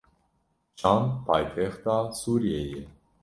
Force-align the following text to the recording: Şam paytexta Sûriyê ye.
Şam 0.79 1.01
paytexta 1.25 1.95
Sûriyê 2.19 2.61
ye. 2.71 2.81